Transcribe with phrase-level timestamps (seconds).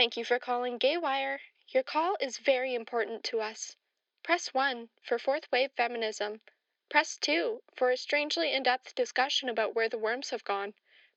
[0.00, 1.40] Thank you for calling Gaywire.
[1.74, 3.76] Your call is very important to us.
[4.22, 6.40] Press 1 for fourth wave feminism.
[6.88, 10.72] Press 2 for a strangely in depth discussion about where the worms have gone.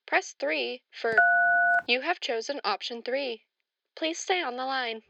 [0.05, 1.17] Press 3 for.
[1.87, 3.45] You have chosen option 3.
[3.95, 5.03] Please stay on the line.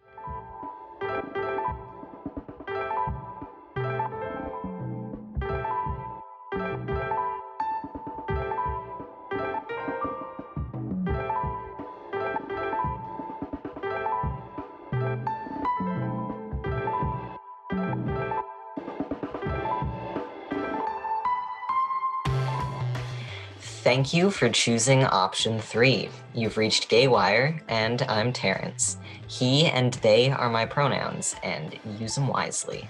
[23.94, 26.10] Thank you for choosing option three.
[26.34, 28.98] You've reached Gaywire, and I'm Terrence.
[29.28, 32.90] He and they are my pronouns, and use them wisely.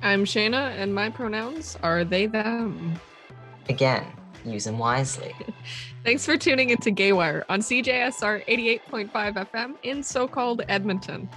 [0.00, 3.00] I'm Shayna, and my pronouns are they, them.
[3.68, 4.06] Again,
[4.44, 5.34] use them wisely.
[6.04, 9.10] Thanks for tuning into Gaywire on CJSR 88.5
[9.50, 11.28] FM in so called Edmonton.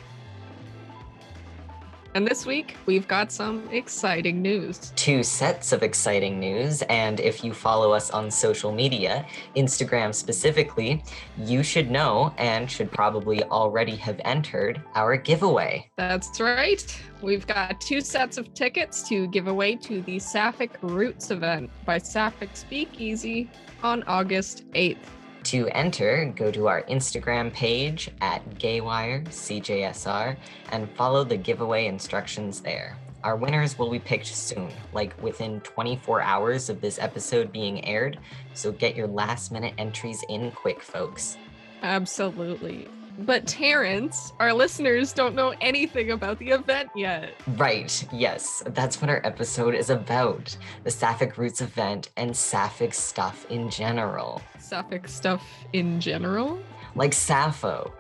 [2.14, 4.92] And this week, we've got some exciting news.
[4.98, 11.04] Two sets of exciting news, and if you follow us on social media, Instagram specifically,
[11.38, 15.90] you should know and should probably already have entered our giveaway.
[15.96, 17.02] That's right.
[17.22, 21.98] We've got two sets of tickets to give away to the Sapphic Roots event by
[21.98, 23.50] Sapphic Speakeasy
[23.84, 24.98] on August 8th.
[25.46, 30.38] To enter, go to our Instagram page at GaywireCJSR
[30.72, 32.98] and follow the giveaway instructions there.
[33.24, 38.20] Our winners will be picked soon, like within 24 hours of this episode being aired,
[38.54, 41.38] so get your last minute entries in quick, folks.
[41.84, 42.88] Absolutely.
[43.22, 47.36] But Terrence, our listeners don't know anything about the event yet.
[47.56, 53.46] Right, yes, that's what our episode is about the Sapphic Roots event and Sapphic stuff
[53.52, 54.42] in general.
[54.58, 56.60] Sapphic stuff in general?
[56.96, 57.94] Like Sappho.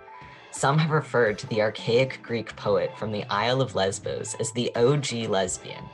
[0.49, 4.75] Some have referred to the archaic Greek poet from the Isle of Lesbos as the
[4.75, 5.85] OG lesbian.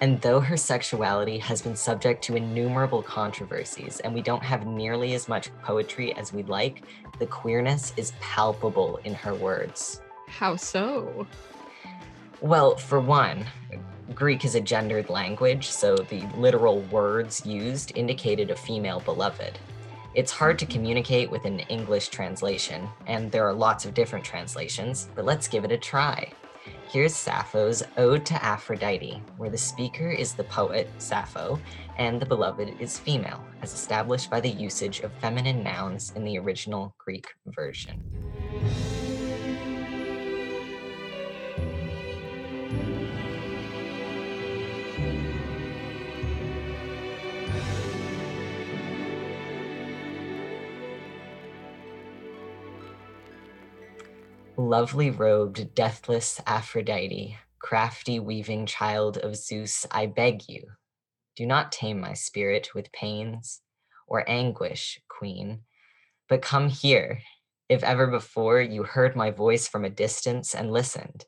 [0.00, 5.14] And though her sexuality has been subject to innumerable controversies and we don't have nearly
[5.14, 6.84] as much poetry as we'd like,
[7.18, 10.00] the queerness is palpable in her words.
[10.26, 11.26] How so?
[12.40, 13.44] Well, for one,
[14.14, 19.58] Greek is a gendered language, so the literal words used indicated a female beloved.
[20.14, 25.08] It's hard to communicate with an English translation, and there are lots of different translations,
[25.14, 26.32] but let's give it a try.
[26.92, 31.60] Here's Sappho's Ode to Aphrodite, where the speaker is the poet, Sappho,
[31.98, 36.36] and the beloved is female, as established by the usage of feminine nouns in the
[36.36, 38.02] original Greek version.
[54.62, 60.62] Lovely robed, deathless Aphrodite, crafty weaving child of Zeus, I beg you,
[61.34, 63.62] do not tame my spirit with pains
[64.06, 65.62] or anguish, queen,
[66.28, 67.22] but come here,
[67.70, 71.24] if ever before you heard my voice from a distance and listened.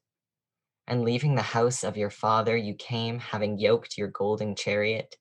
[0.86, 5.16] And leaving the house of your father, you came, having yoked your golden chariot,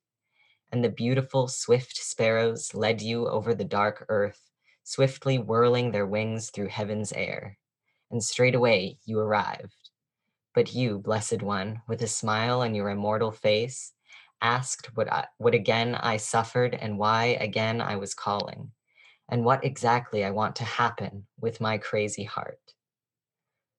[0.69, 4.51] and the beautiful, swift sparrows led you over the dark earth,
[4.83, 7.57] swiftly whirling their wings through heaven's air
[8.11, 9.75] and straightway you arrived.
[10.53, 13.93] But you, blessed one, with a smile on your immortal face,
[14.41, 18.71] asked what, I, what again I suffered and why again I was calling,
[19.29, 22.59] and what exactly I want to happen with my crazy heart.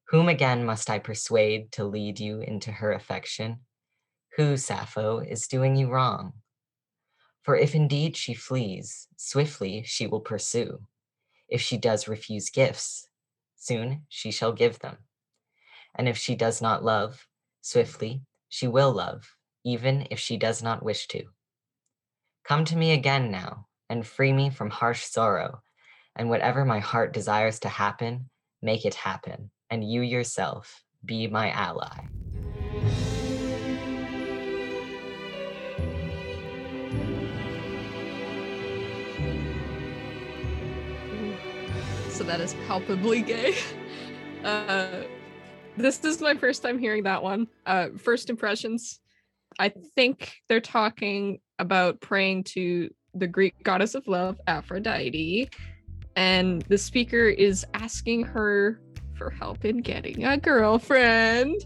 [0.08, 3.60] Whom again must I persuade to lead you into her affection?
[4.36, 6.32] Who, Sappho, is doing you wrong?
[7.42, 10.80] For if indeed she flees, swiftly she will pursue.
[11.48, 13.08] If she does refuse gifts,
[13.62, 14.96] soon she shall give them.
[15.94, 17.28] And if she does not love,
[17.60, 21.24] swiftly she will love, even if she does not wish to.
[22.44, 25.62] Come to me again now, and free me from harsh sorrow,
[26.16, 28.28] and whatever my heart desires to happen,
[28.60, 32.08] make it happen, and you yourself be my ally.
[42.22, 43.54] So that is palpably gay.
[44.44, 45.04] Uh,
[45.76, 47.46] this is my first time hearing that one.
[47.64, 48.98] Uh, first impressions.
[49.60, 55.48] I think they're talking about praying to the Greek goddess of love, Aphrodite,
[56.16, 58.80] and the speaker is asking her
[59.14, 61.64] for help in getting a girlfriend.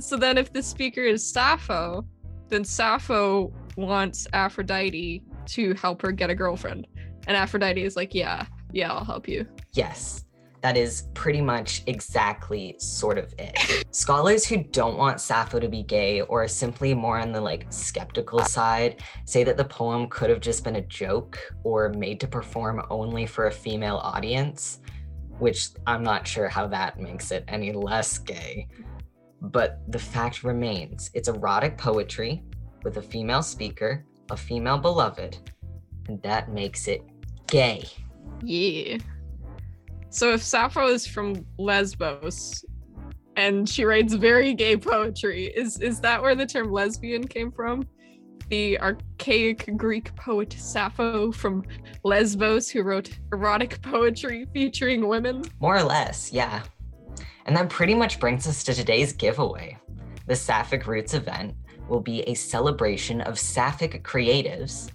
[0.00, 2.04] So then, if the speaker is Sappho,
[2.48, 6.88] then Sappho wants Aphrodite to help her get a girlfriend.
[7.28, 9.46] And Aphrodite is like, Yeah, yeah, I'll help you.
[9.72, 10.24] Yes.
[10.62, 13.84] that is pretty much exactly sort of it.
[13.90, 17.66] Scholars who don't want Sappho to be gay or are simply more on the like
[17.70, 22.26] skeptical side say that the poem could have just been a joke or made to
[22.28, 24.80] perform only for a female audience,
[25.38, 28.68] which I'm not sure how that makes it any less gay.
[29.40, 32.42] But the fact remains it's erotic poetry
[32.84, 35.38] with a female speaker, a female beloved,
[36.08, 37.02] and that makes it
[37.46, 37.86] gay.
[38.42, 38.98] Yeah.
[40.12, 42.64] So if Sappho is from Lesbos
[43.36, 47.86] and she writes very gay poetry, is is that where the term lesbian came from?
[48.48, 51.64] The archaic Greek poet Sappho from
[52.02, 55.44] Lesbos who wrote erotic poetry featuring women?
[55.60, 56.64] More or less, yeah.
[57.46, 59.78] And that pretty much brings us to today's giveaway.
[60.26, 61.54] The Sapphic Roots event
[61.88, 64.90] will be a celebration of Sapphic creatives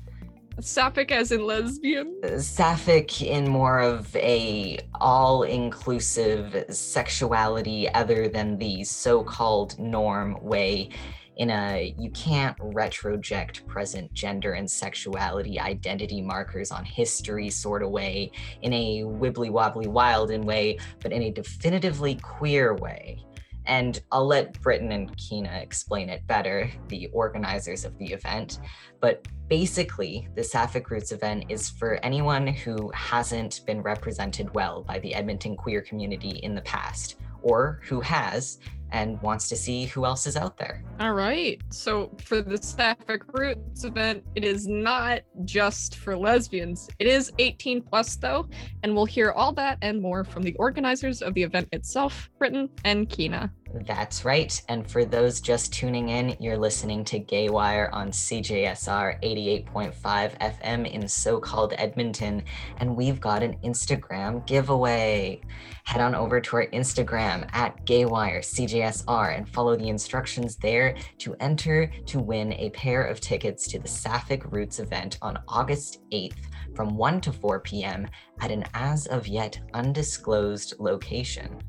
[0.60, 2.16] Sapphic as in lesbian?
[2.40, 10.90] Sapphic in more of a all-inclusive sexuality other than the so-called norm way
[11.38, 17.90] in a you can't retroject present gender and sexuality identity markers on history sort of
[17.90, 18.32] way
[18.62, 23.25] in a wibbly wobbly wild in way but in a definitively queer way
[23.68, 28.60] and I'll let Britton and Kina explain it better, the organizers of the event.
[29.00, 35.00] But basically, the Sapphic Roots event is for anyone who hasn't been represented well by
[35.00, 38.60] the Edmonton queer community in the past, or who has
[38.96, 40.82] and wants to see who else is out there.
[41.02, 41.62] All right.
[41.70, 46.90] So for the Sapphic Roots event, it is not just for lesbians.
[46.98, 48.48] It is 18 plus though,
[48.84, 52.70] and we'll hear all that and more from the organizers of the event itself, Britton
[52.86, 53.52] and Kina.
[53.86, 54.62] That's right.
[54.70, 59.94] And for those just tuning in, you're listening to Gaywire on CJSR 88.5
[60.40, 62.44] FM in so called Edmonton.
[62.78, 65.42] And we've got an Instagram giveaway.
[65.84, 71.36] Head on over to our Instagram at Gaywire CJSR and follow the instructions there to
[71.40, 76.38] enter to win a pair of tickets to the Sapphic Roots event on August 8th
[76.76, 78.08] from 1 to 4 p.m.
[78.42, 81.60] at an as of yet undisclosed location.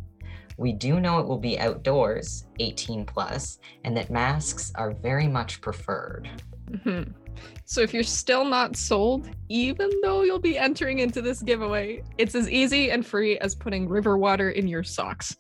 [0.59, 5.61] We do know it will be outdoors, 18 plus, and that masks are very much
[5.61, 6.31] preferred.
[6.71, 7.13] Mm-hmm.
[7.65, 12.35] So if you're still not sold, even though you'll be entering into this giveaway, it's
[12.35, 15.37] as easy and free as putting river water in your socks.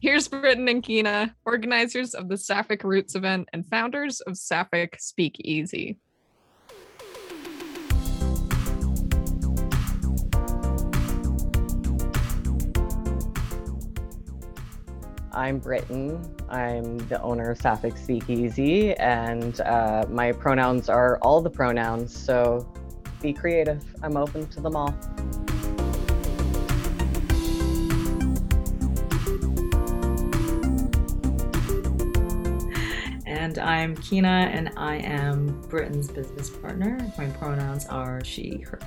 [0.00, 5.98] Here's Britton and Kina, organizers of the Sapphic Roots event and founders of Sapphic Speakeasy.
[15.32, 16.32] I'm Britton.
[16.48, 22.72] I'm the owner of Sapphic Speakeasy, and uh, my pronouns are all the pronouns, so
[23.20, 23.82] be creative.
[24.04, 24.94] I'm open to them all.
[33.48, 36.98] And I'm Kina, and I am Britton's business partner.
[37.16, 38.78] My pronouns are she, her.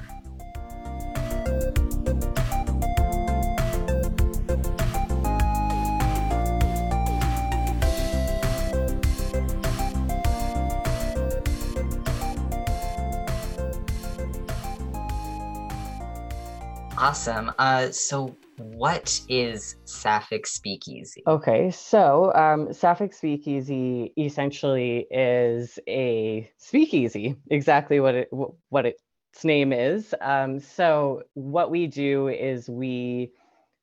[17.00, 17.52] Awesome.
[17.58, 21.24] Uh, so, what is Sapphic Speakeasy?
[21.28, 28.30] Okay, so um, Sapphic Speakeasy essentially is a speakeasy, exactly what it
[28.70, 29.02] what its
[29.44, 30.14] name is.
[30.22, 33.32] Um, so, what we do is we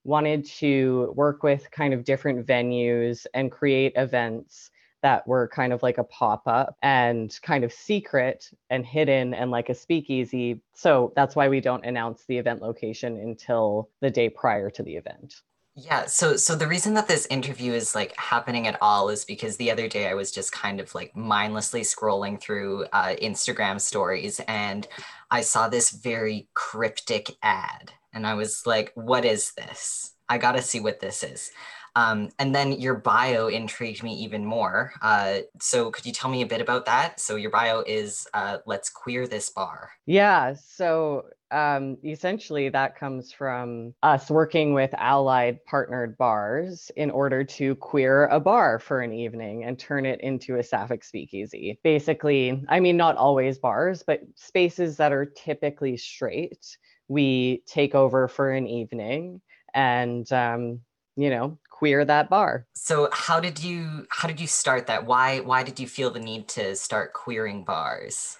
[0.04, 4.70] wanted to work with kind of different venues and create events
[5.02, 9.50] that were kind of like a pop up and kind of secret and hidden and
[9.50, 10.60] like a speakeasy.
[10.74, 14.96] So that's why we don't announce the event location until the day prior to the
[14.96, 15.42] event.
[15.80, 19.56] Yeah, so so the reason that this interview is like happening at all is because
[19.56, 24.40] the other day I was just kind of like mindlessly scrolling through uh, Instagram stories
[24.48, 24.88] and
[25.30, 30.14] I saw this very cryptic ad and I was like, "What is this?
[30.28, 31.52] I got to see what this is."
[31.98, 34.92] Um, and then your bio intrigued me even more.
[35.02, 37.18] Uh, so could you tell me a bit about that?
[37.18, 40.54] So your bio is uh, "Let's queer this bar." Yeah.
[40.54, 47.74] So um, essentially, that comes from us working with allied partnered bars in order to
[47.76, 51.80] queer a bar for an evening and turn it into a sapphic speakeasy.
[51.82, 56.78] Basically, I mean, not always bars, but spaces that are typically straight.
[57.08, 59.40] We take over for an evening
[59.74, 60.80] and um,
[61.16, 62.66] you know queer that bar.
[62.74, 65.06] So how did you how did you start that?
[65.06, 68.38] Why why did you feel the need to start queering bars?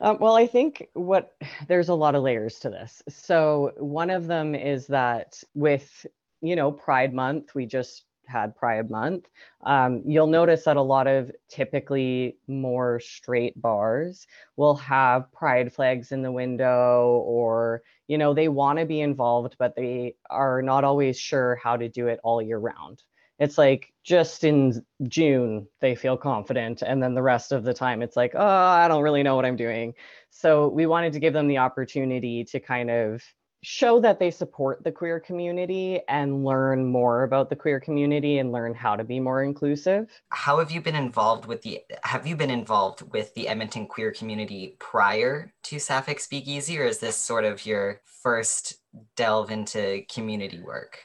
[0.00, 1.36] Um, well i think what
[1.68, 3.02] there's a lot of layers to this.
[3.08, 6.06] So one of them is that with
[6.42, 9.28] you know, Pride Month, we just had Pride Month,
[9.64, 16.12] um, you'll notice that a lot of typically more straight bars will have pride flags
[16.12, 20.84] in the window or, you know, they want to be involved, but they are not
[20.84, 23.02] always sure how to do it all year round.
[23.38, 26.82] It's like just in June, they feel confident.
[26.82, 29.46] And then the rest of the time, it's like, oh, I don't really know what
[29.46, 29.94] I'm doing.
[30.28, 33.22] So we wanted to give them the opportunity to kind of
[33.62, 38.50] show that they support the queer community and learn more about the queer community and
[38.50, 40.10] learn how to be more inclusive.
[40.30, 44.10] How have you been involved with the have you been involved with the Edmonton queer
[44.10, 48.80] community prior to Sapphic Speakeasy or is this sort of your first
[49.16, 50.98] delve into community work?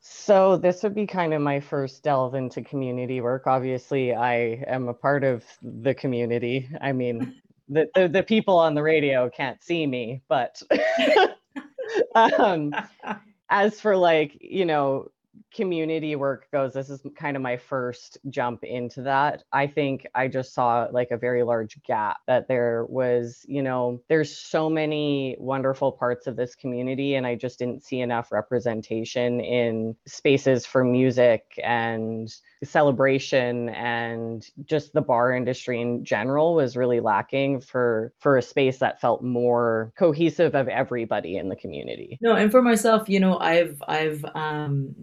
[0.00, 3.46] So this would be kind of my first delve into community work.
[3.46, 6.68] Obviously, I am a part of the community.
[6.80, 10.60] I mean, the, the, the people on the radio can't see me, but
[12.14, 12.76] um,
[13.50, 15.10] as for like, you know,
[15.54, 19.44] community work goes, this is kind of my first jump into that.
[19.52, 24.02] I think I just saw like a very large gap that there was, you know,
[24.08, 29.40] there's so many wonderful parts of this community, and I just didn't see enough representation
[29.40, 32.34] in spaces for music and
[32.64, 38.78] celebration and just the bar industry in general was really lacking for for a space
[38.78, 43.38] that felt more cohesive of everybody in the community no and for myself you know
[43.38, 44.94] i've i've um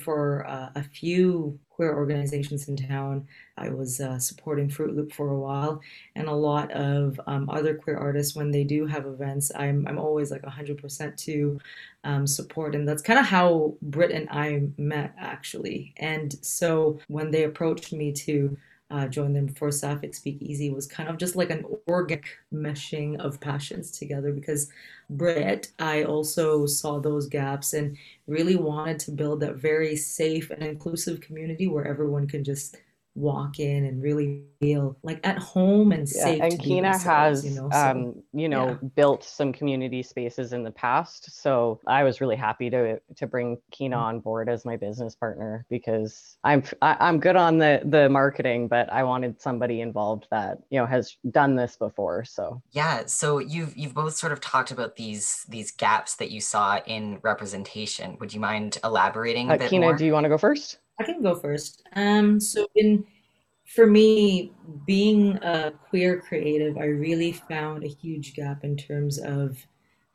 [0.00, 3.26] for uh, a few queer organizations in town.
[3.56, 5.80] I was uh, supporting Fruit Loop for a while,
[6.14, 9.98] and a lot of um, other queer artists when they do have events, I'm I'm
[9.98, 11.60] always like 100% to
[12.04, 15.94] um, support, and that's kind of how Britt and I met actually.
[15.96, 18.56] And so when they approached me to
[18.90, 23.40] uh, join them for Sapphic Speakeasy was kind of just like an organic meshing of
[23.40, 24.68] passions together because
[25.08, 30.62] Britt, I also saw those gaps and really wanted to build that very safe and
[30.62, 32.76] inclusive community where everyone can just
[33.14, 36.42] walk in and really feel like at home and yeah, safe.
[36.42, 38.88] And Kina has, you know, so, um, you know, yeah.
[38.94, 41.42] built some community spaces in the past.
[41.42, 44.04] So I was really happy to to bring Kina mm-hmm.
[44.04, 47.80] on board as my business partner because I'm I, am i am good on the
[47.84, 52.24] the marketing, but I wanted somebody involved that you know has done this before.
[52.24, 56.40] So yeah, so you've you've both sort of talked about these these gaps that you
[56.40, 58.16] saw in representation.
[58.20, 59.50] Would you mind elaborating?
[59.50, 59.96] Uh, Kina, more?
[59.96, 60.78] do you want to go first?
[61.00, 61.82] I can go first.
[61.94, 63.06] Um, so in
[63.64, 64.52] for me,
[64.84, 69.64] being a queer creative, I really found a huge gap in terms of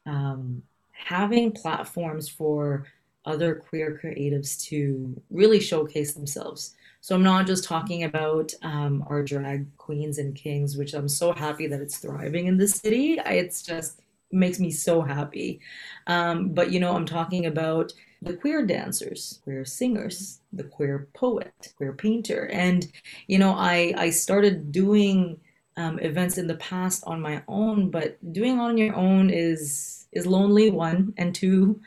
[0.05, 0.61] um,
[0.91, 2.85] having platforms for
[3.25, 6.75] other queer creatives to really showcase themselves.
[6.99, 11.31] So I'm not just talking about um, our drag queens and kings, which I'm so
[11.31, 13.19] happy that it's thriving in the city.
[13.25, 14.01] It's just
[14.31, 15.61] makes me so happy.
[16.07, 17.93] Um, but you know, I'm talking about
[18.25, 22.49] the queer dancers, queer singers, the queer poet, queer painter.
[22.51, 22.91] And,
[23.27, 25.39] you know, I, I started doing
[25.77, 30.25] um, events in the past on my own, but doing on your own is is
[30.25, 31.81] lonely one and two,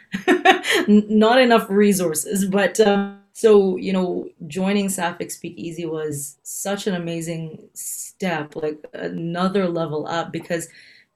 [0.89, 2.45] not enough resources.
[2.45, 9.67] But um, so you know, joining Sapphic Speakeasy was such an amazing step, like another
[9.67, 10.69] level up because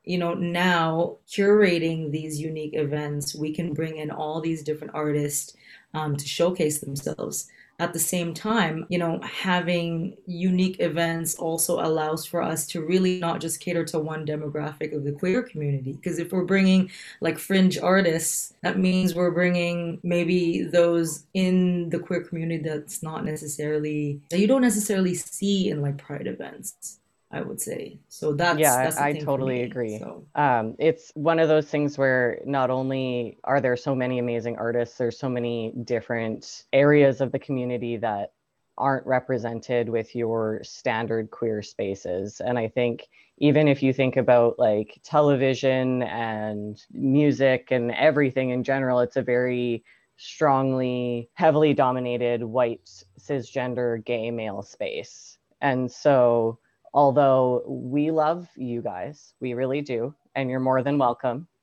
[0.05, 5.55] you know, now curating these unique events, we can bring in all these different artists
[5.95, 7.49] um, to showcase themselves.
[7.79, 13.19] At the same time, you know, having unique events also allows for us to really
[13.19, 15.93] not just cater to one demographic of the queer community.
[15.93, 16.91] Because if we're bringing
[17.21, 23.25] like fringe artists, that means we're bringing maybe those in the queer community that's not
[23.25, 27.01] necessarily, that you don't necessarily see in like pride events.
[27.33, 27.99] I would say.
[28.09, 29.99] So that's yeah, that's I, totally agree.
[29.99, 30.27] So.
[30.35, 34.99] Um, it's one of those things where not only are there so many amazing artists,
[34.99, 38.33] there's so many different areas of the community that
[38.77, 42.41] aren't represented with your standard queer spaces.
[42.41, 43.09] And I think
[43.39, 49.23] even if you think about like television and music and everything in general, it's a
[49.23, 49.85] very
[50.17, 55.39] strongly, heavily dominated white cisgender gay male space.
[55.61, 56.59] And so
[56.95, 61.49] although we love you guys, we really do, and you're more than welcome.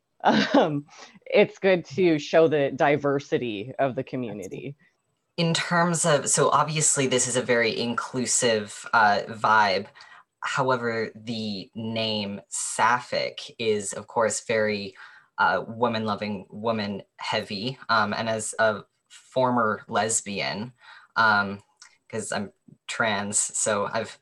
[0.54, 0.86] Um,
[1.26, 4.76] it's good to show the diversity of the community.
[5.38, 9.86] In terms of, so obviously this is a very inclusive uh, vibe.
[10.42, 14.94] However, the name Sapphic is, of course, very
[15.38, 17.78] uh, woman loving, woman heavy.
[17.88, 20.74] Um, and as a former lesbian,
[21.16, 22.52] because um, I'm
[22.88, 24.20] trans, so I've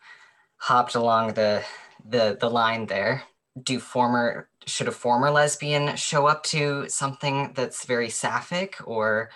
[0.57, 1.63] hopped along the
[2.05, 3.23] the the line there.
[3.61, 9.29] Do former should a former lesbian show up to something that's very sapphic or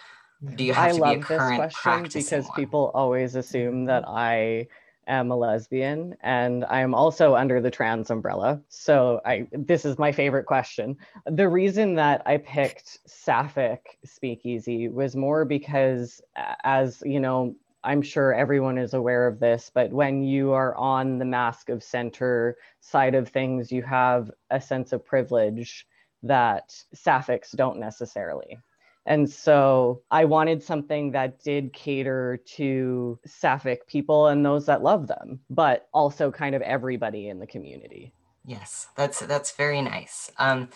[0.55, 2.55] Do you have I to love be a this current question because one?
[2.55, 4.67] people always assume that I
[5.07, 8.61] am a lesbian and I am also under the trans umbrella.
[8.69, 10.97] So I this is my favorite question.
[11.25, 16.21] The reason that I picked Sapphic Speakeasy was more because
[16.63, 21.17] as you know, I'm sure everyone is aware of this, but when you are on
[21.17, 25.87] the Masc of Center side of things, you have a sense of privilege
[26.23, 28.57] that Sapphics don't necessarily.
[29.05, 35.07] And so I wanted something that did cater to Sapphic people and those that love
[35.07, 38.13] them, but also kind of everybody in the community.
[38.45, 40.31] Yes, that's that's very nice.
[40.37, 40.69] Um,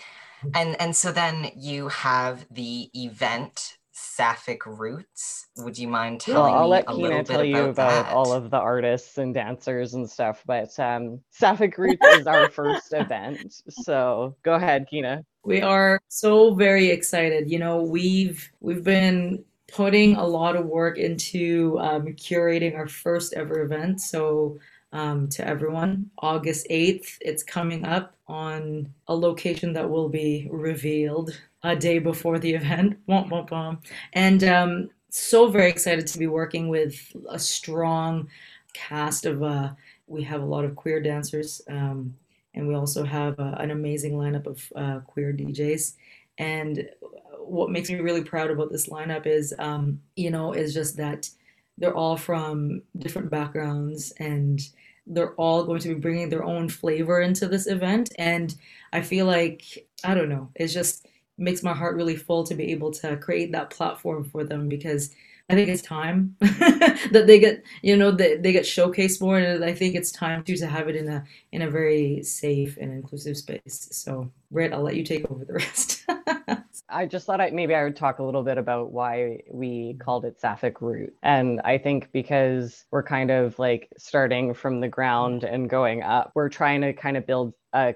[0.53, 5.47] and and so then you have the event Sapphic Roots.
[5.57, 7.65] Would you mind telling Well, telling I'll me let a little Kina bit tell you
[7.65, 8.07] about about that?
[8.09, 12.93] all of the artists and dancers and stuff, but um, Sapphic Roots is our first
[12.93, 13.61] event.
[13.69, 15.23] So go ahead, Kina.
[15.43, 17.51] We are so very excited.
[17.51, 23.33] You know, we've we've been putting a lot of work into um, curating our first
[23.33, 24.01] ever event.
[24.01, 24.59] So
[24.93, 31.39] um, to everyone, August 8th, it's coming up on a location that will be revealed
[31.65, 32.97] a day before the event.
[33.09, 33.83] Womp, womp, womp.
[34.13, 38.27] And um, so very excited to be working with a strong
[38.73, 39.71] cast of uh,
[40.07, 42.15] we have a lot of queer dancers um,
[42.55, 45.93] and we also have uh, an amazing lineup of uh, queer DJs.
[46.37, 46.89] And
[47.39, 51.29] what makes me really proud about this lineup is, um, you know, is just that
[51.77, 54.61] they're all from different backgrounds and
[55.05, 58.11] they're all going to be bringing their own flavor into this event.
[58.17, 58.55] And
[58.93, 61.05] I feel like, I don't know, it's just
[61.37, 65.13] makes my heart really full to be able to create that platform for them because
[65.49, 69.63] I think it's time that they get, you know, they, they get showcased more, and
[69.63, 72.91] I think it's time too to have it in a in a very safe and
[72.91, 73.87] inclusive space.
[73.91, 76.03] So, Britt, I'll let you take over the rest.
[76.89, 80.25] I just thought I, maybe I would talk a little bit about why we called
[80.25, 81.13] it Sapphic Root.
[81.23, 86.31] And I think because we're kind of like starting from the ground and going up,
[86.35, 87.95] we're trying to kind of build a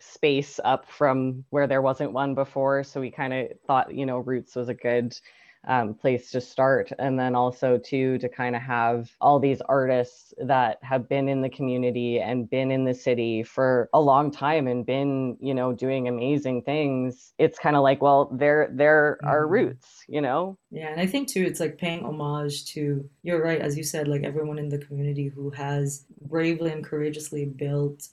[0.00, 2.84] space up from where there wasn't one before.
[2.84, 5.18] So we kind of thought, you know, Roots was a good
[5.66, 6.92] um, place to start.
[6.98, 11.42] And then also, too, to kind of have all these artists that have been in
[11.42, 15.72] the community and been in the city for a long time and been, you know,
[15.72, 17.34] doing amazing things.
[17.38, 19.50] It's kind of like, well, they're, they're our Mhm.
[19.50, 20.58] roots, you know?
[20.70, 24.06] Yeah, and I think too, it's like paying homage to, you're right, as you said,
[24.06, 28.08] like everyone in the community who has bravely and courageously built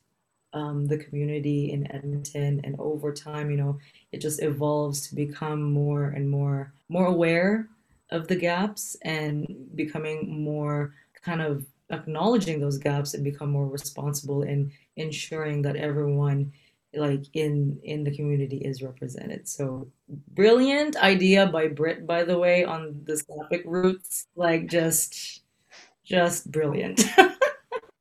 [0.55, 3.77] um, the community in Edmonton, and over time, you know,
[4.11, 7.67] it just evolves to become more and more more aware
[8.11, 14.43] of the gaps and becoming more kind of acknowledging those gaps and become more responsible
[14.43, 16.51] in ensuring that everyone
[16.93, 19.47] like in in the community is represented.
[19.47, 19.89] So
[20.29, 24.27] brilliant idea by Britt, by the way, on the Sapphic roots.
[24.37, 25.41] Like just
[26.05, 27.03] just brilliant.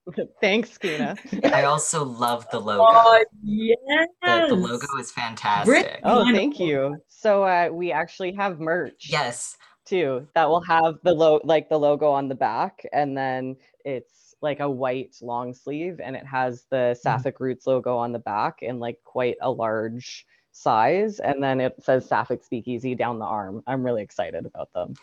[0.40, 1.16] Thanks, Kina.
[1.44, 2.84] I also love the logo.
[2.90, 3.76] Oh The,
[4.22, 4.48] yes.
[4.48, 6.00] the logo is Britt, fantastic.
[6.04, 6.96] Oh, thank you.
[7.08, 9.06] So uh, we actually have merch.
[9.08, 13.56] Yes, too that will have the lo- like the logo on the back and then
[13.84, 18.18] it's like a white long sleeve and it has the Sapphic Roots logo on the
[18.18, 23.24] back in like quite a large size and then it says Sapphic Speakeasy down the
[23.24, 23.62] arm.
[23.66, 24.94] I'm really excited about them.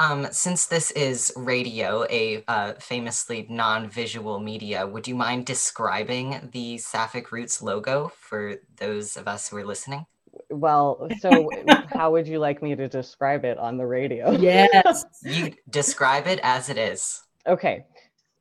[0.00, 6.78] Um, since this is radio, a uh, famously non-visual media, would you mind describing the
[6.78, 10.06] Sapphic Roots logo for those of us who are listening?
[10.50, 11.50] Well, so
[11.88, 14.30] how would you like me to describe it on the radio?
[14.30, 15.04] Yes.
[15.24, 17.22] You describe it as it is.
[17.46, 17.84] Okay.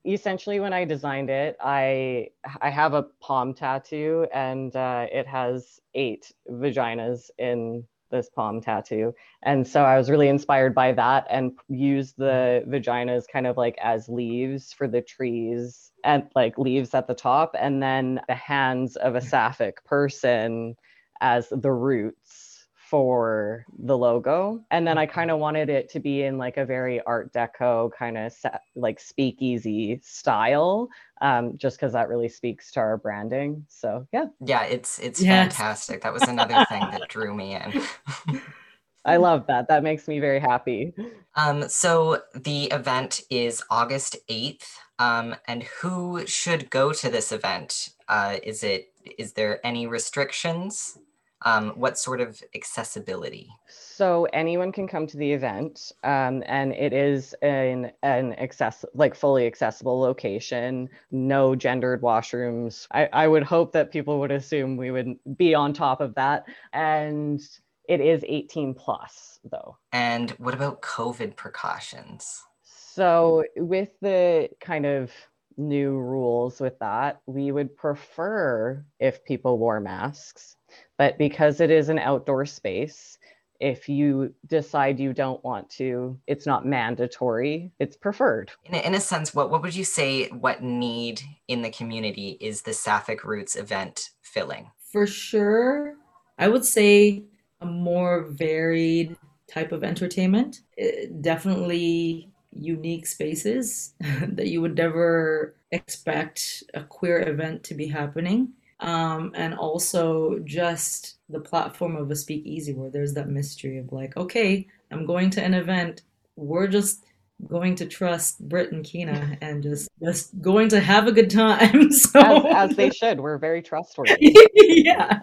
[0.06, 2.30] Essentially, when I designed it, I
[2.62, 9.14] I have a palm tattoo, and uh, it has eight vaginas in this palm tattoo,
[9.44, 13.78] and so I was really inspired by that, and used the vaginas kind of like
[13.82, 18.96] as leaves for the trees, and like leaves at the top, and then the hands
[18.96, 20.76] of a sapphic person
[21.22, 22.47] as the roots
[22.90, 24.64] for the logo.
[24.72, 27.92] And then I kind of wanted it to be in like a very art deco
[27.92, 30.90] kind of sa- like speakeasy style,
[31.22, 33.66] um, just because that really speaks to our branding.
[33.68, 35.54] So yeah, Yeah, it's it's Yes.
[35.54, 36.02] fantastic.
[36.02, 37.74] That was another thing that drew me in.
[39.06, 39.68] I love that.
[39.70, 40.94] That makes me very happy.
[41.36, 44.80] Um, so the event is August 8th.
[45.00, 47.90] Um, and who should go to this event?
[48.08, 50.98] Uh, is it is there any restrictions?
[51.44, 53.50] Um, what sort of accessibility?
[53.68, 59.14] So anyone can come to the event, um, and it is in an access like
[59.16, 60.90] fully accessible location.
[61.12, 62.88] No gendered washrooms.
[62.92, 66.46] I, I would hope that people would assume we would be on top of that,
[66.74, 67.40] and
[67.88, 69.78] It is 18 plus, though.
[69.94, 72.44] And what about COVID precautions?
[72.64, 75.12] So, with the kind of
[75.58, 80.56] new rules with that, we would prefer if people wore masks.
[80.98, 83.18] But because it is an outdoor space,
[83.60, 88.52] if you decide you don't want to, it's not mandatory, it's preferred.
[88.66, 92.38] In a, in a sense, what, what would you say what need in the community
[92.40, 94.72] is the Sapphic Roots event filling?
[94.92, 95.96] For sure,
[96.38, 97.24] I would say
[97.62, 99.18] a more varied
[99.50, 100.62] type of entertainment.
[100.76, 103.94] It, definitely unique spaces
[104.28, 108.54] that you would never expect a queer event to be happening.
[108.80, 114.16] Um, and also just the platform of a speakeasy where there's that mystery of like,
[114.16, 116.04] okay, I'm going to an event.
[116.36, 117.04] We're just
[117.46, 121.90] going to trust Britt and Kina and just just going to have a good time.
[121.98, 123.20] So as, as they should.
[123.20, 124.36] We're very trustworthy.
[124.54, 125.20] yeah.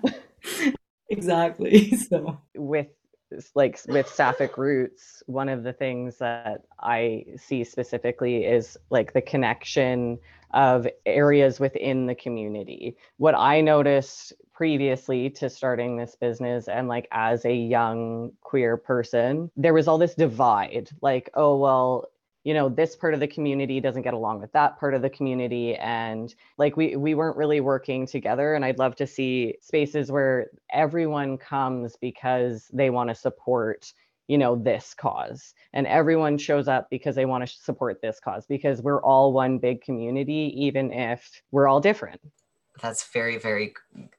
[1.08, 1.96] exactly.
[1.96, 2.88] So with
[3.54, 9.22] like with sapphic roots one of the things that i see specifically is like the
[9.22, 10.18] connection
[10.54, 12.96] of areas within the community.
[13.18, 19.50] What i noticed previously to starting this business and like as a young queer person
[19.56, 22.08] there was all this divide like oh well
[22.44, 25.10] you know this part of the community doesn't get along with that part of the
[25.10, 25.74] community.
[25.76, 28.54] And like we we weren't really working together.
[28.54, 33.92] And i'd love to see spaces where everyone comes because they want to support
[34.28, 35.54] you know this cause.
[35.72, 39.58] And everyone shows up because they want to support this cause because we're all one
[39.58, 42.20] big community even if we're all different.
[42.82, 43.74] That's very very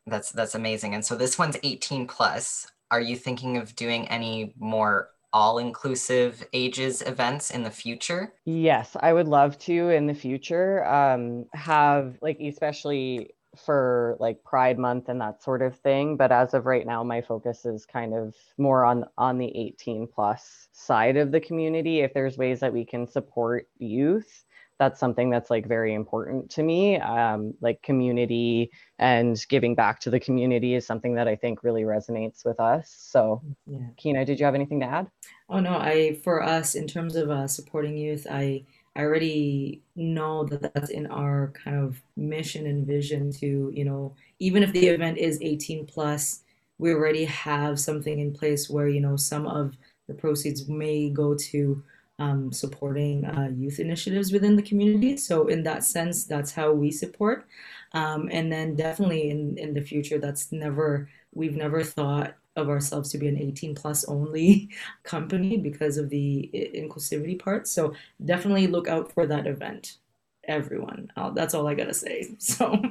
[0.08, 0.96] that's that's amazing.
[0.96, 2.72] And so this one's 18 plus.
[2.90, 8.34] Are you thinking of doing any more all inclusive ages events in the future?
[8.46, 14.78] Yes, I would love to in the future um, have, like, especially for like pride
[14.80, 18.14] month and that sort of thing but as of right now my focus is kind
[18.14, 22.74] of more on on the 18 plus side of the community if there's ways that
[22.74, 24.44] we can support youth
[24.78, 30.10] that's something that's like very important to me um, like community and giving back to
[30.10, 33.80] the community is something that i think really resonates with us so yeah.
[33.98, 35.08] kina did you have anything to add
[35.50, 38.64] oh no i for us in terms of uh, supporting youth i
[38.96, 44.14] i already know that that's in our kind of mission and vision to you know
[44.40, 46.42] even if the event is 18 plus
[46.78, 51.36] we already have something in place where you know some of the proceeds may go
[51.36, 51.84] to
[52.20, 55.18] um, supporting uh, youth initiatives within the community.
[55.18, 57.48] So in that sense, that's how we support.
[57.94, 63.10] Um, and then definitely in, in the future, that's never, we've never thought of ourselves
[63.12, 64.70] to be an 18 plus only
[65.04, 67.68] company because of the inclusivity part.
[67.68, 69.98] So definitely look out for that event,
[70.46, 71.12] everyone.
[71.18, 72.28] Uh, that's all I gotta say.
[72.40, 72.82] So.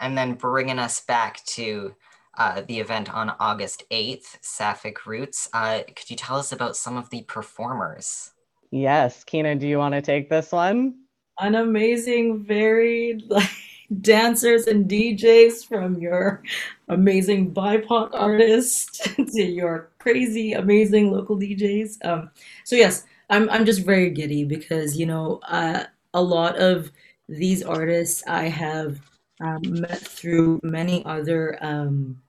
[0.00, 1.94] and then bringing us back to
[2.36, 5.48] uh, the event on August 8th, Sapphic Roots.
[5.52, 8.32] Uh, could you tell us about some of the performers?
[8.74, 10.96] Yes, Kina, do you want to take this one?
[11.38, 13.48] An amazing, varied like
[14.00, 16.42] dancers and DJs from your
[16.88, 22.04] amazing BIPOC artist to your crazy, amazing local DJs.
[22.04, 22.30] Um,
[22.64, 26.90] so yes, I'm I'm just very giddy because you know uh, a lot of
[27.28, 28.98] these artists I have
[29.40, 32.20] um, met through many other um,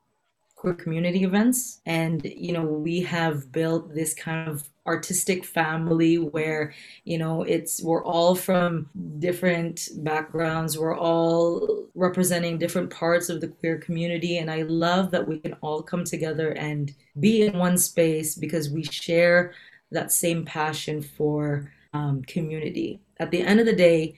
[0.54, 6.74] queer community events, and you know we have built this kind of artistic family where
[7.04, 10.78] you know it's we're all from different backgrounds.
[10.78, 14.38] We're all representing different parts of the queer community.
[14.38, 18.70] And i love that we can all come together and be in one space because
[18.70, 19.54] we share
[19.92, 23.00] that same passion for um, community.
[23.20, 24.16] At the end of the day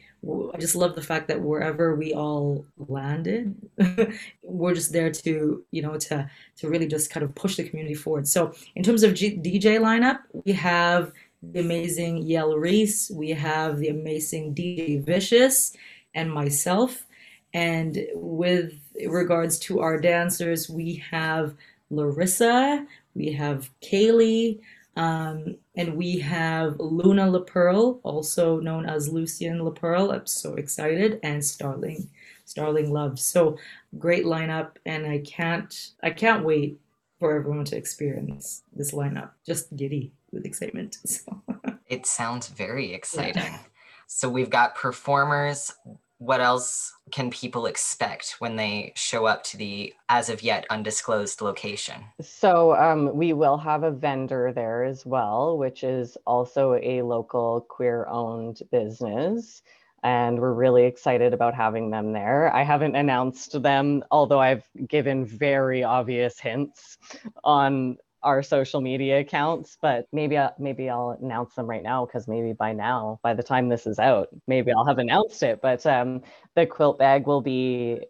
[0.53, 3.55] I just love the fact that wherever we all landed,
[4.43, 7.95] we're just there to, you know, to to really just kind of push the community
[7.95, 8.27] forward.
[8.27, 13.77] So in terms of G- DJ lineup, we have the amazing Yell Reese, we have
[13.77, 15.75] the amazing DJ Vicious,
[16.13, 17.05] and myself.
[17.53, 18.73] And with
[19.07, 21.55] regards to our dancers, we have
[21.89, 24.59] Larissa, we have Kaylee,
[24.95, 30.11] um, and we have Luna LaPearl, also known as Lucian LaPearl.
[30.11, 32.09] I'm so excited, and Starling,
[32.45, 33.19] Starling Love.
[33.19, 33.57] So
[33.99, 36.79] great lineup, and I can't, I can't wait
[37.19, 39.29] for everyone to experience this lineup.
[39.45, 40.97] Just giddy with excitement.
[41.07, 41.41] So.
[41.87, 43.43] it sounds very exciting.
[43.43, 43.59] Yeah.
[44.07, 45.73] So we've got performers,
[46.19, 51.41] what else can people expect when they show up to the as of yet undisclosed
[51.41, 52.03] location?
[52.21, 57.61] So, um, we will have a vendor there as well, which is also a local
[57.69, 59.61] queer owned business.
[60.03, 62.53] And we're really excited about having them there.
[62.53, 66.97] I haven't announced them, although I've given very obvious hints
[67.43, 72.27] on our social media accounts, but maybe I, maybe I'll announce them right now because
[72.27, 75.61] maybe by now, by the time this is out, maybe I'll have announced it.
[75.61, 76.21] But um,
[76.55, 78.01] the quilt bag will be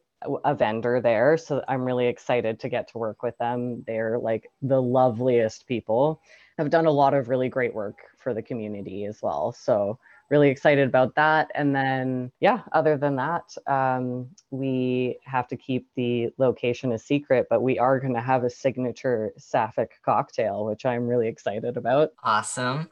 [0.43, 3.83] a vendor there, so I'm really excited to get to work with them.
[3.85, 6.21] They're like the loveliest people.
[6.57, 9.51] Have done a lot of really great work for the community as well.
[9.51, 11.51] So really excited about that.
[11.55, 17.47] And then, yeah, other than that, um, we have to keep the location a secret,
[17.49, 22.11] but we are going to have a signature Sapphic cocktail, which I'm really excited about.
[22.23, 22.89] Awesome.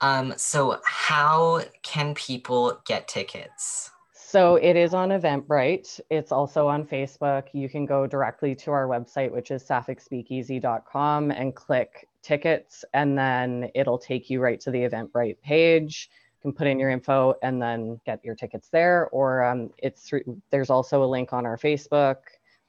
[0.00, 3.90] Um, so, how can people get tickets?
[4.34, 6.00] So it is on Eventbrite.
[6.10, 7.44] It's also on Facebook.
[7.52, 13.70] You can go directly to our website, which is sapphicspeakeasy.com, and click tickets, and then
[13.76, 16.10] it'll take you right to the Eventbrite page
[16.44, 19.08] can put in your info and then get your tickets there.
[19.12, 22.16] Or um, it's through, there's also a link on our Facebook.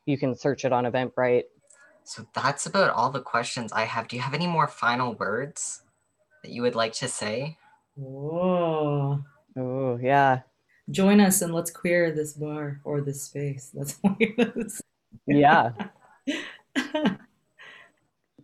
[0.05, 1.43] You can search it on Eventbrite.
[2.05, 4.07] So that's about all the questions I have.
[4.07, 5.81] Do you have any more final words
[6.41, 7.57] that you would like to say?
[7.95, 9.21] Whoa.
[9.57, 10.41] Oh, yeah.
[10.89, 13.71] Join us and let's queer this bar or this space.
[13.73, 14.15] That's what
[15.27, 15.71] Yeah.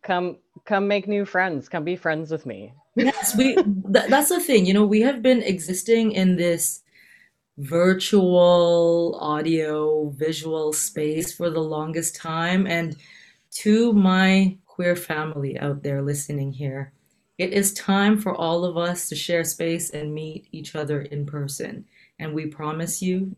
[0.04, 1.70] come come make new friends.
[1.70, 3.56] Come be friends with me yes, we.
[3.56, 4.66] Th- that's the thing.
[4.66, 6.82] You know, we have been existing in this
[7.58, 12.96] virtual audio visual space for the longest time, and
[13.52, 16.94] to my queer family out there listening here,
[17.38, 21.26] it is time for all of us to share space and meet each other in
[21.26, 21.86] person.
[22.20, 23.36] And we promise you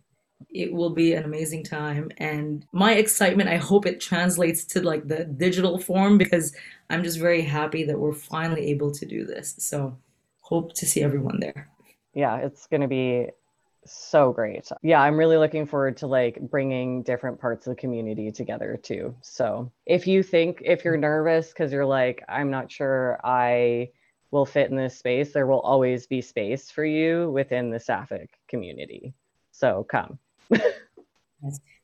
[0.54, 2.12] it will be an amazing time.
[2.18, 6.56] And my excitement i hope it translates to like the digital form because
[6.90, 9.56] i'm just very happy that we're finally able to do this.
[9.58, 9.98] So
[10.42, 11.70] hope to see everyone there.
[12.14, 13.28] Yeah it's going to be
[13.86, 14.70] so great.
[14.82, 19.16] Yeah i'm really looking forward to like bringing different parts of the community together too.
[19.22, 23.90] So if you think if you're nervous because you're like i'm not sure i
[24.32, 28.30] will fit in this space there will always be space for you within the sapphic
[28.48, 29.14] community.
[29.52, 30.18] So come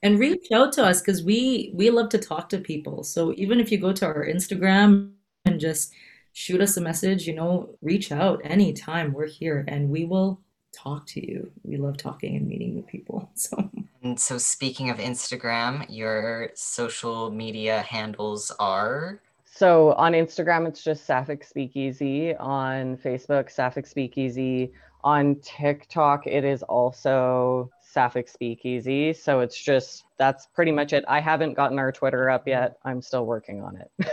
[0.03, 3.03] and reach out to us because we we love to talk to people.
[3.03, 5.11] So even if you go to our instagram
[5.45, 5.93] and just
[6.33, 9.13] shoot us a message you know reach out anytime.
[9.13, 10.39] We're here and we will
[10.71, 11.51] talk to you.
[11.63, 13.69] We love talking and meeting new people so.
[14.01, 19.19] And so speaking of instagram your social media handles are?
[19.43, 22.35] So on instagram it's just sapphic speakeasy.
[22.35, 24.71] On facebook sapphic speakeasy.
[25.03, 29.13] On tiktok it is also Sapphic Speakeasy.
[29.13, 31.03] So it's just that's pretty much it.
[31.07, 32.77] I haven't gotten our Twitter up yet.
[32.83, 34.09] I'm still working on it.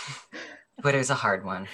[0.80, 1.66] Twitter's a hard one.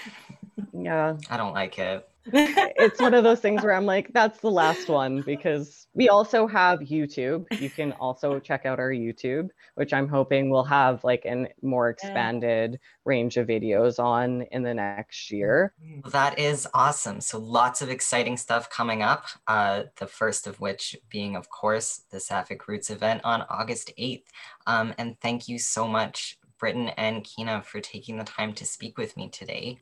[0.73, 1.17] Yeah.
[1.31, 4.89] I don't like it it's one of those things where I'm like, that's the last
[4.89, 7.45] one because we also have YouTube.
[7.61, 11.91] You can also check out our YouTube, which I'm hoping we'll have like a more
[11.91, 15.75] expanded range of videos on in the next year.
[16.03, 17.21] Well, that is awesome.
[17.21, 19.27] So lots of exciting stuff coming up.
[19.47, 24.25] Uh, the first of which being, of course, the Sapphic Roots event on August 8th.
[24.67, 28.97] Um, and thank you so much, Britton and Kina, for taking the time to speak
[28.97, 29.81] with me today.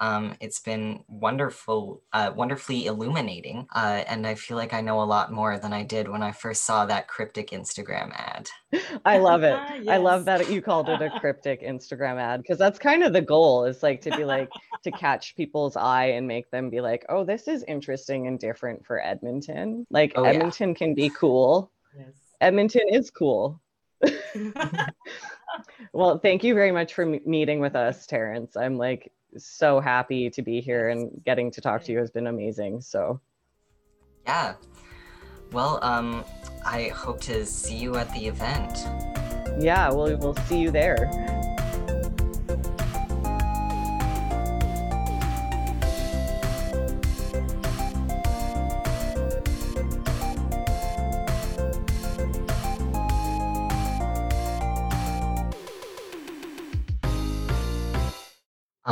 [0.00, 3.66] Um, it's been wonderful, uh, wonderfully illuminating.
[3.74, 6.32] Uh, and I feel like I know a lot more than I did when I
[6.32, 8.48] first saw that cryptic Instagram ad.
[9.04, 9.58] I love it.
[9.82, 9.84] yes.
[9.88, 13.20] I love that you called it a cryptic Instagram ad because that's kind of the
[13.20, 14.50] goal is like to be like
[14.84, 18.84] to catch people's eye and make them be like, oh, this is interesting and different
[18.86, 19.86] for Edmonton.
[19.90, 20.74] Like oh, Edmonton yeah.
[20.74, 21.70] can be cool.
[21.96, 22.12] Yes.
[22.40, 23.60] Edmonton is cool.
[25.92, 28.56] well, thank you very much for meeting with us, Terrence.
[28.56, 32.26] I'm like so happy to be here and getting to talk to you has been
[32.26, 32.80] amazing.
[32.80, 33.20] So,
[34.26, 34.54] yeah.
[35.52, 36.24] Well, um,
[36.64, 38.86] I hope to see you at the event.
[39.58, 41.37] Yeah, we'll, we'll see you there.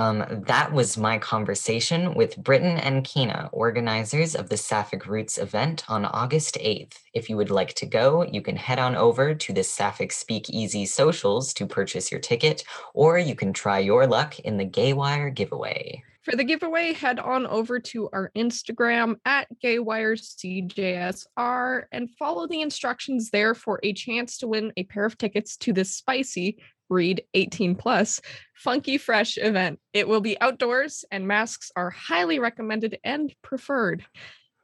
[0.07, 5.85] Um, that was my conversation with Britton and Kina, organizers of the Sapphic Roots event
[5.88, 6.99] on August 8th.
[7.12, 10.87] If you would like to go, you can head on over to the Sapphic Speakeasy
[10.87, 12.62] socials to purchase your ticket,
[12.95, 16.05] or you can try your luck in the Gaywire giveaway.
[16.27, 23.31] For the giveaway, head on over to our Instagram at GaywireCJSR and follow the instructions
[23.31, 26.59] there for a chance to win a pair of tickets to this spicy
[26.89, 28.21] read 18 plus
[28.57, 29.79] funky fresh event.
[29.93, 34.05] It will be outdoors and masks are highly recommended and preferred.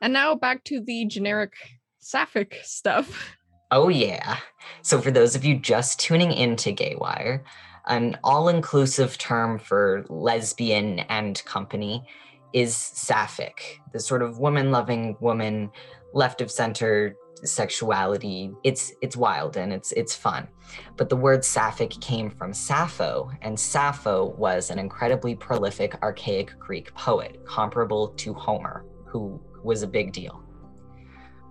[0.01, 1.53] And now back to the generic
[2.01, 3.37] sapphic stuff.
[3.71, 4.39] Oh yeah.
[4.83, 7.45] So for those of you just tuning into gaywire
[7.87, 12.05] An all inclusive term for lesbian and company
[12.53, 15.71] is sapphic, the sort of woman loving woman,
[16.13, 18.53] left of center sexuality.
[18.63, 20.49] It's it's wild and it's it's fun.
[20.97, 26.95] But the word sapphic came from Sappho, and Sappho was an incredibly prolific archaic Greek
[26.95, 30.42] poet, comparable to Homer, who was a big deal.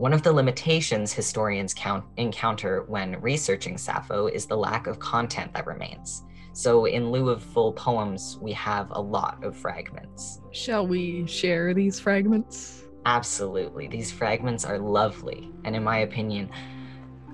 [0.01, 5.53] One of the limitations historians count, encounter when researching Sappho is the lack of content
[5.53, 6.23] that remains.
[6.53, 10.41] So, in lieu of full poems, we have a lot of fragments.
[10.49, 12.85] Shall we share these fragments?
[13.05, 13.85] Absolutely.
[13.85, 16.49] These fragments are lovely, and in my opinion,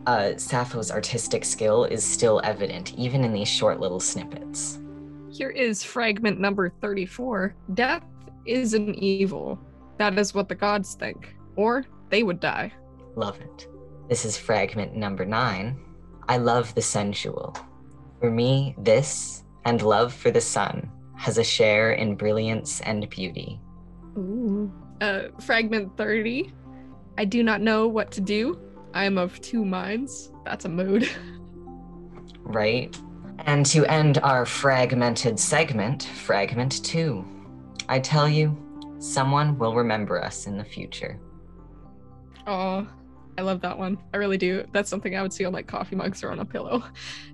[0.06, 4.78] uh, Sappho's artistic skill is still evident, even in these short little snippets.
[5.32, 8.04] Here is fragment number 34 Death
[8.46, 9.58] is an evil.
[10.00, 12.74] That is what the gods think, or they would die.
[13.16, 13.68] Love it.
[14.10, 15.80] This is fragment number nine.
[16.30, 17.56] I love the sensual.
[18.20, 23.60] For me, this and love for the sun has a share in brilliance and beauty.
[24.18, 24.72] Ooh.
[25.02, 26.54] Uh, fragment 30
[27.20, 28.60] I do not know what to do.
[28.94, 30.32] I am of two minds.
[30.46, 31.10] That's a mood.
[32.50, 32.98] Right?
[33.40, 37.26] And to end our fragmented segment, fragment two.
[37.90, 38.58] I tell you,
[39.00, 41.20] someone will remember us in the future.
[42.48, 42.88] Oh,
[43.38, 43.98] I love that one.
[44.14, 44.66] I really do.
[44.72, 46.84] That's something I would see on like coffee mugs or on a pillow.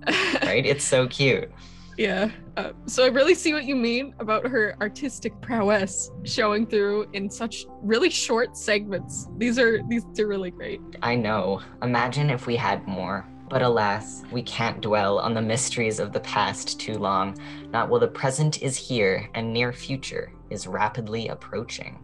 [0.42, 0.66] Right?
[0.66, 1.50] It's so cute.
[1.96, 2.30] Yeah.
[2.56, 7.30] Uh, so I really see what you mean about her artistic prowess showing through in
[7.30, 9.28] such really short segments.
[9.38, 10.80] These are these are really great.
[11.02, 11.62] I know.
[11.82, 13.26] Imagine if we had more.
[13.48, 17.36] But alas, we can't dwell on the mysteries of the past too long,
[17.70, 22.03] not while the present is here and near future is rapidly approaching.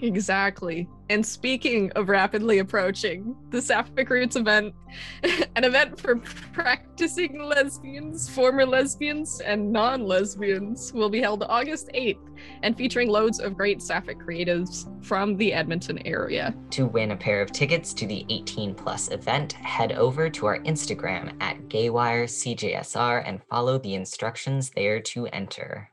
[0.00, 0.88] Exactly.
[1.08, 4.74] And speaking of rapidly approaching, the Sapphic Roots event,
[5.22, 12.28] an event for practicing lesbians, former lesbians, and non lesbians, will be held August 8th
[12.62, 16.54] and featuring loads of great Sapphic creatives from the Edmonton area.
[16.70, 20.58] To win a pair of tickets to the 18 plus event, head over to our
[20.60, 25.90] Instagram at GayWireCJSR and follow the instructions there to enter.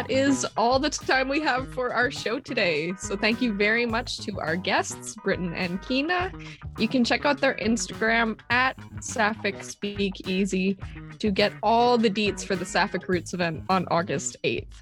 [0.00, 2.94] That is all the time we have for our show today.
[2.96, 6.32] So thank you very much to our guests, Britton and Kina.
[6.78, 10.78] You can check out their Instagram at Sapphic Speakeasy
[11.18, 14.72] to get all the deets for the Sapphic Roots event on August 8th.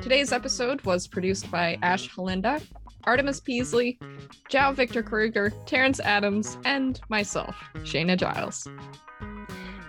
[0.00, 2.62] Today's episode was produced by Ash Halinda,
[3.04, 3.98] Artemis Peasley,
[4.48, 8.68] Jao Victor Kruger, Terrence Adams, and myself, Shayna Giles.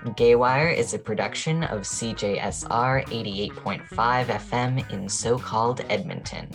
[0.06, 6.50] Gaywire is a production of CJSR 88.5 FM in so called Edmonton.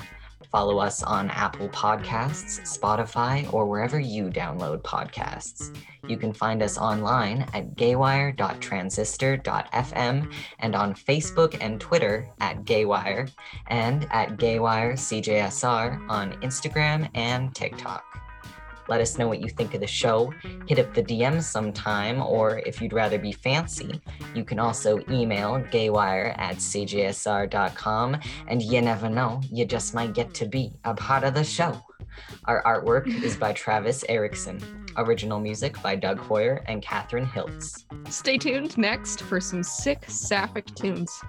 [0.51, 5.73] Follow us on Apple Podcasts, Spotify, or wherever you download podcasts.
[6.09, 13.31] You can find us online at gaywire.transistor.fm and on Facebook and Twitter at Gaywire
[13.69, 18.26] and at Gaywire CJSR on Instagram and TikTok.
[18.89, 20.33] Let us know what you think of the show.
[20.67, 24.01] Hit up the DMs sometime, or if you'd rather be fancy,
[24.35, 30.35] you can also email gaywire at cjsr.com, and you never know, you just might get
[30.35, 31.81] to be a part of the show.
[32.47, 34.61] Our artwork is by Travis Erickson.
[34.97, 37.85] Original music by Doug Hoyer and Catherine Hiltz.
[38.11, 41.21] Stay tuned next for some sick Sapphic tunes.